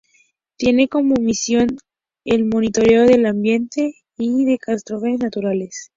Tiene 0.57 0.87
como 0.87 1.13
misión 1.21 1.77
el 2.25 2.45
monitoreo 2.45 3.03
del 3.05 3.27
ambiente 3.27 3.93
y 4.17 4.45
de 4.45 4.57
catástrofes 4.57 5.19
naturales. 5.19 5.89